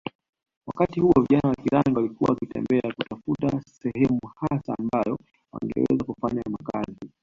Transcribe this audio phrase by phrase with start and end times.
[0.67, 5.17] wakati huo vijana wa Kirangi walikuwa wakitembea kutafuta sehemu hasa ambayo
[5.51, 7.11] wangeweza kufanya makazi